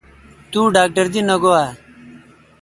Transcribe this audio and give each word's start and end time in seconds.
توڈاکٹر 0.51 1.05
دی 1.13 1.21
نہ 1.29 1.35
گوا؟ 1.41 1.63